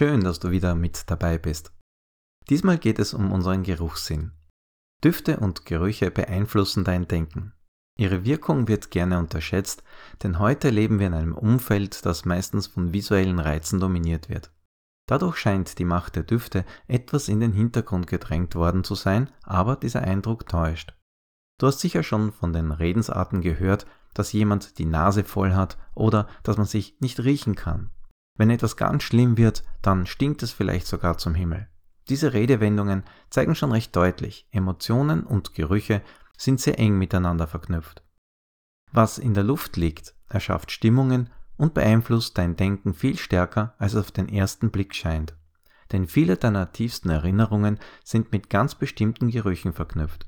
[0.00, 1.74] Schön, dass du wieder mit dabei bist.
[2.48, 4.32] Diesmal geht es um unseren Geruchssinn.
[5.04, 7.52] Düfte und Gerüche beeinflussen dein Denken.
[7.98, 9.82] Ihre Wirkung wird gerne unterschätzt,
[10.22, 14.50] denn heute leben wir in einem Umfeld, das meistens von visuellen Reizen dominiert wird.
[15.06, 19.76] Dadurch scheint die Macht der Düfte etwas in den Hintergrund gedrängt worden zu sein, aber
[19.76, 20.94] dieser Eindruck täuscht.
[21.58, 26.26] Du hast sicher schon von den Redensarten gehört, dass jemand die Nase voll hat oder
[26.42, 27.90] dass man sich nicht riechen kann.
[28.36, 31.68] Wenn etwas ganz schlimm wird, dann stinkt es vielleicht sogar zum Himmel.
[32.08, 36.02] Diese Redewendungen zeigen schon recht deutlich, Emotionen und Gerüche
[36.36, 38.02] sind sehr eng miteinander verknüpft.
[38.92, 44.00] Was in der Luft liegt, erschafft Stimmungen und beeinflusst dein Denken viel stärker, als es
[44.00, 45.36] auf den ersten Blick scheint.
[45.92, 50.26] Denn viele deiner tiefsten Erinnerungen sind mit ganz bestimmten Gerüchen verknüpft.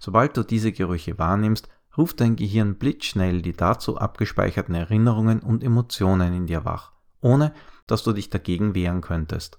[0.00, 6.34] Sobald du diese Gerüche wahrnimmst, ruft dein Gehirn blitzschnell die dazu abgespeicherten Erinnerungen und Emotionen
[6.34, 6.91] in dir wach,
[7.22, 7.54] ohne
[7.86, 9.58] dass du dich dagegen wehren könntest.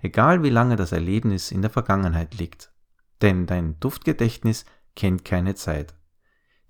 [0.00, 2.72] Egal wie lange das Erlebnis in der Vergangenheit liegt.
[3.20, 4.64] Denn dein Duftgedächtnis
[4.94, 5.94] kennt keine Zeit.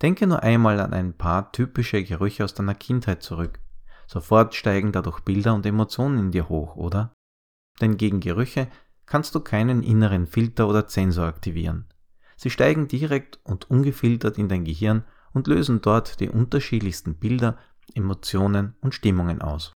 [0.01, 3.61] Denke nur einmal an ein paar typische Gerüche aus deiner Kindheit zurück.
[4.07, 7.13] Sofort steigen dadurch Bilder und Emotionen in dir hoch, oder?
[7.81, 8.69] Denn gegen Gerüche
[9.05, 11.87] kannst du keinen inneren Filter oder Zensor aktivieren.
[12.37, 17.59] Sie steigen direkt und ungefiltert in dein Gehirn und lösen dort die unterschiedlichsten Bilder,
[17.95, 19.73] Emotionen und Stimmungen aus.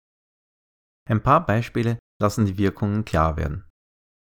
[1.10, 3.64] Ein paar Beispiele lassen die Wirkungen klar werden.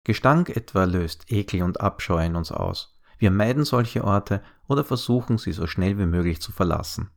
[0.04, 2.96] Gestank etwa löst Ekel und Abscheu in uns aus.
[3.18, 7.10] Wir meiden solche Orte oder versuchen sie so schnell wie möglich zu verlassen.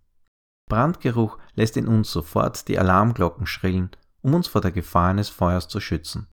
[0.70, 5.68] Brandgeruch lässt in uns sofort die Alarmglocken schrillen, um uns vor der Gefahr eines Feuers
[5.68, 6.28] zu schützen.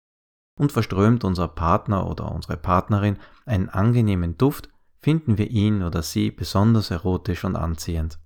[0.60, 3.18] Und verströmt unser Partner oder unsere Partnerin
[3.48, 4.70] einen angenehmen Duft,
[5.02, 8.20] finden wir ihn oder sie besonders erotisch und anziehend.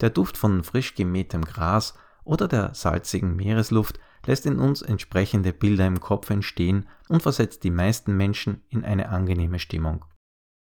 [0.00, 5.86] Der Duft von frisch gemähtem Gras oder der salzigen Meeresluft lässt in uns entsprechende Bilder
[5.86, 10.04] im Kopf entstehen und versetzt die meisten Menschen in eine angenehme Stimmung.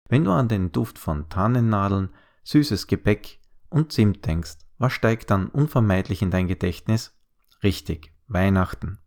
[0.10, 2.10] Wenn du an den Duft von Tannennadeln,
[2.44, 3.40] süßes Gebäck
[3.70, 7.18] und Zimt denkst, was steigt dann unvermeidlich in dein Gedächtnis?
[7.64, 9.00] Richtig, Weihnachten.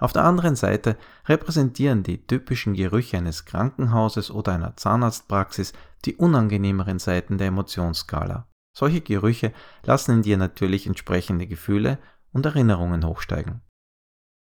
[0.00, 5.72] Auf der anderen Seite repräsentieren die typischen Gerüche eines Krankenhauses oder einer Zahnarztpraxis
[6.04, 8.48] die unangenehmeren Seiten der Emotionsskala.
[8.74, 9.52] Solche Gerüche
[9.84, 11.98] lassen in dir natürlich entsprechende Gefühle
[12.32, 13.60] und Erinnerungen hochsteigen.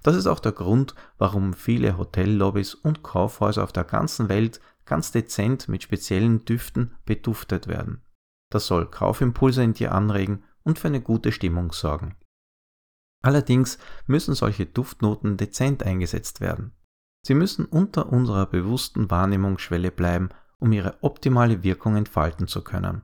[0.03, 5.11] Das ist auch der Grund, warum viele Hotellobbys und Kaufhäuser auf der ganzen Welt ganz
[5.11, 8.01] dezent mit speziellen Düften beduftet werden.
[8.49, 12.15] Das soll Kaufimpulse in dir anregen und für eine gute Stimmung sorgen.
[13.23, 16.71] Allerdings müssen solche Duftnoten dezent eingesetzt werden.
[17.25, 20.29] Sie müssen unter unserer bewussten Wahrnehmungsschwelle bleiben,
[20.59, 23.01] um ihre optimale Wirkung entfalten zu können.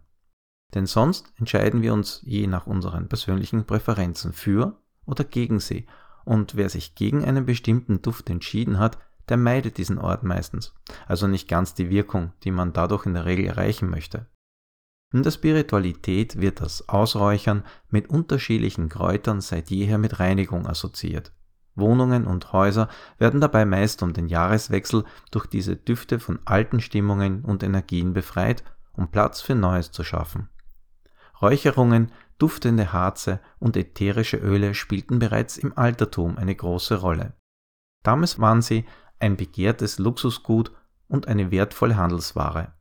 [0.73, 5.85] Denn sonst entscheiden wir uns je nach unseren persönlichen Präferenzen für oder gegen sie,
[6.25, 8.97] und wer sich gegen einen bestimmten Duft entschieden hat,
[9.29, 10.73] der meidet diesen Ort meistens,
[11.07, 14.27] also nicht ganz die Wirkung, die man dadurch in der Regel erreichen möchte.
[15.13, 21.31] In der Spiritualität wird das Ausräuchern mit unterschiedlichen Kräutern seit jeher mit Reinigung assoziiert.
[21.75, 27.43] Wohnungen und Häuser werden dabei meist um den Jahreswechsel durch diese Düfte von alten Stimmungen
[27.43, 28.63] und Energien befreit,
[28.93, 30.49] um Platz für Neues zu schaffen.
[31.43, 37.33] Räucherungen, duftende Harze und ätherische Öle spielten bereits im Altertum eine große Rolle.
[38.01, 38.85] Damals waren sie
[39.19, 40.71] ein begehrtes Luxusgut
[41.09, 42.73] und eine wertvolle Handelsware.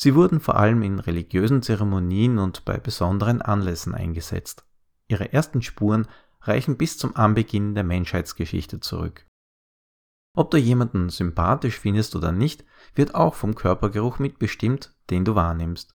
[0.00, 4.64] Sie wurden vor allem in religiösen Zeremonien und bei besonderen Anlässen eingesetzt.
[5.06, 6.08] Ihre ersten Spuren
[6.40, 9.26] reichen bis zum Anbeginn der Menschheitsgeschichte zurück.
[10.34, 12.64] Ob du jemanden sympathisch findest oder nicht,
[12.94, 15.94] wird auch vom Körpergeruch mitbestimmt, den du wahrnimmst.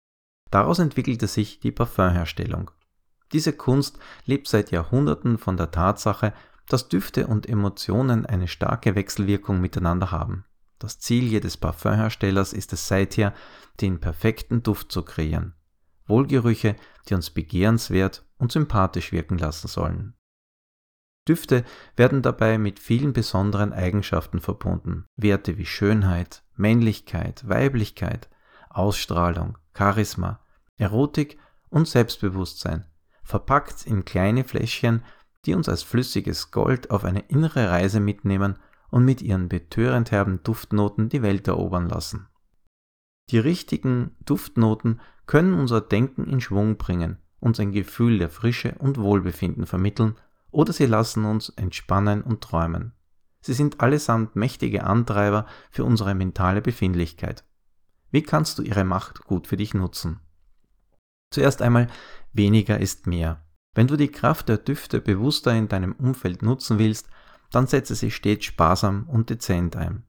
[0.51, 2.71] Daraus entwickelte sich die Parfümherstellung.
[3.33, 6.33] Diese Kunst lebt seit Jahrhunderten von der Tatsache,
[6.67, 10.45] dass Düfte und Emotionen eine starke Wechselwirkung miteinander haben.
[10.79, 13.33] Das Ziel jedes Parfümherstellers ist es seither,
[13.81, 15.53] den perfekten Duft zu kreieren.
[16.05, 16.75] Wohlgerüche,
[17.09, 20.13] die uns begehrenswert und sympathisch wirken lassen sollen.
[21.27, 21.65] Düfte
[21.97, 25.05] werden dabei mit vielen besonderen Eigenschaften verbunden.
[25.17, 28.29] Werte wie Schönheit, Männlichkeit, Weiblichkeit,
[28.69, 30.39] Ausstrahlung, Charisma,
[30.77, 31.37] Erotik
[31.69, 32.85] und Selbstbewusstsein,
[33.23, 35.03] verpackt in kleine Fläschchen
[35.47, 38.57] die uns als flüssiges Gold auf eine innere Reise mitnehmen
[38.89, 42.27] und mit ihren betörend herben Duftnoten die Welt erobern lassen.
[43.29, 48.97] Die richtigen Duftnoten können unser Denken in Schwung bringen, uns ein Gefühl der Frische und
[48.97, 50.15] Wohlbefinden vermitteln
[50.51, 52.93] oder sie lassen uns entspannen und träumen.
[53.41, 57.45] Sie sind allesamt mächtige Antreiber für unsere mentale Befindlichkeit.
[58.11, 60.19] Wie kannst du ihre Macht gut für dich nutzen?
[61.31, 61.87] Zuerst einmal,
[62.33, 63.43] weniger ist mehr.
[63.75, 67.09] Wenn du die Kraft der Düfte bewusster in deinem Umfeld nutzen willst,
[67.51, 70.03] dann setze sie stets sparsam und dezent ein.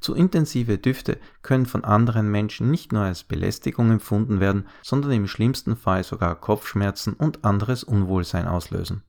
[0.00, 5.26] Zu intensive Düfte können von anderen Menschen nicht nur als Belästigung empfunden werden, sondern im
[5.26, 9.02] schlimmsten Fall sogar Kopfschmerzen und anderes Unwohlsein auslösen.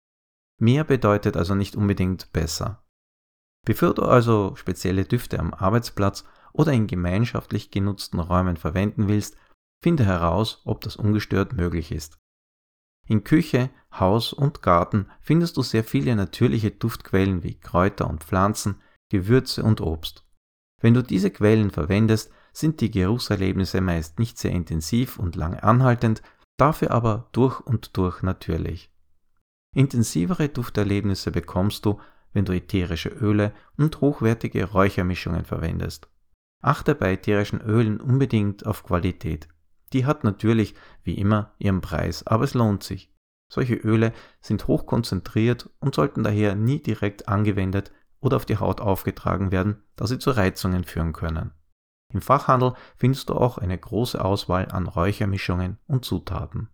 [0.59, 2.83] Mehr bedeutet also nicht unbedingt besser.
[3.65, 9.35] Bevor du also spezielle Düfte am Arbeitsplatz oder in gemeinschaftlich genutzten Räumen verwenden willst,
[9.81, 12.17] finde heraus, ob das ungestört möglich ist.
[13.07, 18.81] In Küche, Haus und Garten findest du sehr viele natürliche Duftquellen wie Kräuter und Pflanzen,
[19.09, 20.25] Gewürze und Obst.
[20.81, 26.21] Wenn du diese Quellen verwendest, sind die Geruchserlebnisse meist nicht sehr intensiv und lange anhaltend,
[26.57, 28.91] dafür aber durch und durch natürlich.
[29.75, 31.99] Intensivere Dufterlebnisse bekommst du,
[32.33, 36.09] wenn du ätherische Öle und hochwertige Räuchermischungen verwendest.
[36.61, 39.47] Achte bei ätherischen Ölen unbedingt auf Qualität.
[39.93, 43.13] Die hat natürlich, wie immer, ihren Preis, aber es lohnt sich.
[43.51, 49.51] Solche Öle sind hochkonzentriert und sollten daher nie direkt angewendet oder auf die Haut aufgetragen
[49.51, 51.53] werden, da sie zu Reizungen führen können.
[52.13, 56.69] Im Fachhandel findest du auch eine große Auswahl an Räuchermischungen und Zutaten.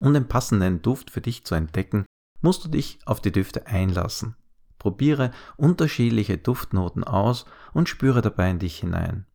[0.00, 2.06] Um den passenden Duft für dich zu entdecken,
[2.40, 4.36] musst du dich auf die Düfte einlassen.
[4.78, 9.26] Probiere unterschiedliche Duftnoten aus und spüre dabei in dich hinein.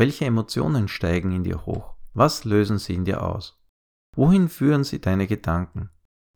[0.00, 1.92] Welche Emotionen steigen in dir hoch?
[2.14, 3.62] Was lösen sie in dir aus?
[4.16, 5.90] Wohin führen sie deine Gedanken?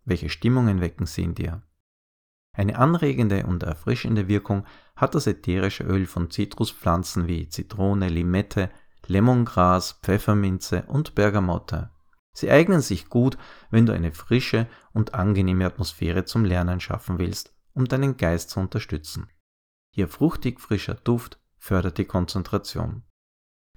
[0.05, 1.63] Welche Stimmungen wecken sie in dir?
[2.55, 4.67] Eine anregende und erfrischende Wirkung
[4.97, 8.69] hat das ätherische Öl von Zitruspflanzen wie Zitrone, Limette,
[9.07, 11.89] Lemongras, Pfefferminze und Bergamotte.
[12.35, 13.39] Sie eignen sich gut,
[13.71, 18.61] wenn du eine frische und angenehme Atmosphäre zum Lernen schaffen willst, um deinen Geist zu
[18.61, 19.31] unterstützen.
[19.95, 23.05] Ihr fruchtig frischer Duft fördert die Konzentration.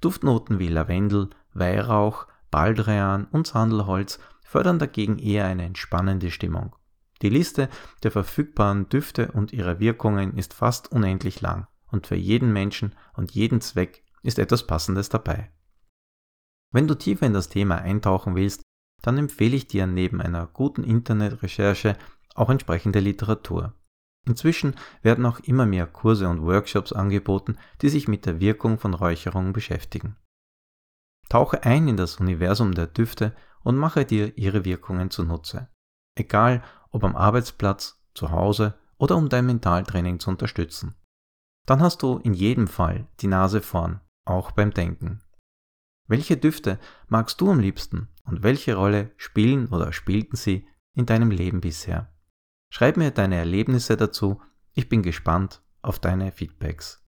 [0.01, 6.75] Duftnoten wie Lavendel, Weihrauch, Baldrian und Sandelholz fördern dagegen eher eine entspannende Stimmung.
[7.21, 7.69] Die Liste
[8.03, 13.31] der verfügbaren Düfte und ihrer Wirkungen ist fast unendlich lang und für jeden Menschen und
[13.31, 15.51] jeden Zweck ist etwas Passendes dabei.
[16.71, 18.61] Wenn du tiefer in das Thema eintauchen willst,
[19.01, 21.97] dann empfehle ich dir neben einer guten Internetrecherche
[22.35, 23.73] auch entsprechende Literatur.
[24.27, 28.93] Inzwischen werden auch immer mehr Kurse und Workshops angeboten, die sich mit der Wirkung von
[28.93, 30.17] Räucherungen beschäftigen.
[31.29, 33.33] Tauche ein in das Universum der Düfte
[33.63, 35.69] und mache dir ihre Wirkungen zunutze.
[36.15, 40.95] Egal, ob am Arbeitsplatz, zu Hause oder um dein Mentaltraining zu unterstützen.
[41.65, 45.21] Dann hast du in jedem Fall die Nase vorn, auch beim Denken.
[46.07, 51.29] Welche Düfte magst du am liebsten und welche Rolle spielen oder spielten sie in deinem
[51.29, 52.11] Leben bisher?
[52.69, 54.41] Schreib mir deine Erlebnisse dazu,
[54.73, 57.03] ich bin gespannt auf deine Feedbacks.